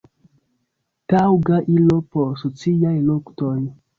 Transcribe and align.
taŭga 1.13 1.59
ilo 1.75 1.99
por 2.15 2.33
sociaj 2.45 2.97
luktoj". 3.13 3.55